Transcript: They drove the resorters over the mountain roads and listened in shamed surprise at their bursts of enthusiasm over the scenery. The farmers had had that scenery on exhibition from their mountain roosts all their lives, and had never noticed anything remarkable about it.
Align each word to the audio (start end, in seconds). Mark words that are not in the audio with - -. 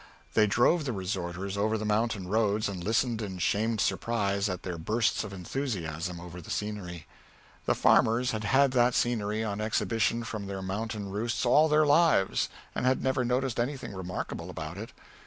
They 0.33 0.47
drove 0.47 0.85
the 0.85 0.93
resorters 0.93 1.57
over 1.57 1.77
the 1.77 1.85
mountain 1.85 2.27
roads 2.27 2.67
and 2.67 2.83
listened 2.83 3.21
in 3.21 3.37
shamed 3.37 3.79
surprise 3.79 4.49
at 4.49 4.63
their 4.63 4.79
bursts 4.79 5.23
of 5.23 5.31
enthusiasm 5.31 6.19
over 6.19 6.41
the 6.41 6.49
scenery. 6.49 7.05
The 7.67 7.75
farmers 7.75 8.31
had 8.31 8.43
had 8.43 8.71
that 8.71 8.95
scenery 8.95 9.43
on 9.43 9.61
exhibition 9.61 10.23
from 10.23 10.47
their 10.47 10.63
mountain 10.63 11.11
roosts 11.11 11.45
all 11.45 11.69
their 11.69 11.85
lives, 11.85 12.49
and 12.73 12.83
had 12.83 13.03
never 13.03 13.23
noticed 13.23 13.59
anything 13.59 13.93
remarkable 13.93 14.49
about 14.49 14.75
it. 14.79 14.91